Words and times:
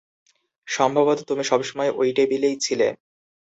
সম্ভবত 0.67 1.19
তুমি 1.27 1.43
সবসময় 1.43 1.91
ওই 1.95 2.09
টেবিলেই 2.13 2.55
ছিলে। 2.61 2.87